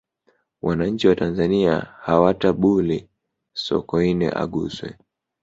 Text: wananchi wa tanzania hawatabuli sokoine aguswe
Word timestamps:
wananchi 0.61 1.07
wa 1.07 1.15
tanzania 1.15 1.79
hawatabuli 1.99 3.09
sokoine 3.53 4.29
aguswe 4.29 4.97